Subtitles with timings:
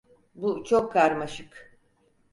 [0.35, 1.77] Bu çok karmaşık.